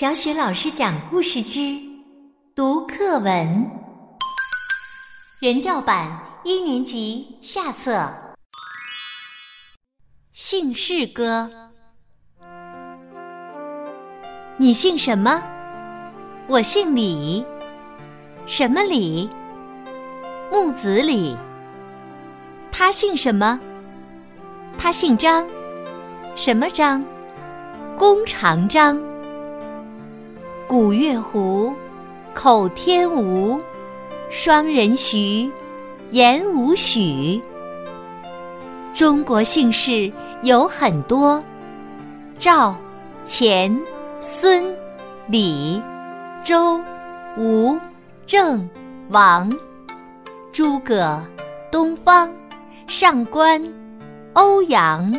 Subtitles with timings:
[0.00, 1.76] 小雪老师讲故事之
[2.54, 3.68] 读课文，
[5.40, 6.08] 人教版
[6.44, 8.08] 一年级下册。
[10.32, 11.50] 姓氏歌，
[14.56, 15.42] 你姓什么？
[16.46, 17.44] 我姓李。
[18.46, 19.28] 什么李？
[20.52, 21.36] 木子李。
[22.70, 23.58] 他姓什么？
[24.78, 25.44] 他姓张。
[26.36, 27.04] 什么张？
[27.96, 28.96] 弓长张。
[30.68, 31.74] 古月胡，
[32.34, 33.58] 口天吴，
[34.28, 35.50] 双人徐，
[36.10, 37.40] 言无许。
[38.92, 40.12] 中国姓氏
[40.42, 41.42] 有很多：
[42.38, 42.76] 赵、
[43.24, 43.74] 钱、
[44.20, 44.62] 孙、
[45.26, 45.82] 李、
[46.44, 46.78] 周、
[47.38, 47.74] 吴、
[48.26, 48.68] 郑、
[49.08, 49.50] 王、
[50.52, 51.18] 诸葛、
[51.72, 52.30] 东方、
[52.86, 53.58] 上官、
[54.34, 55.18] 欧阳。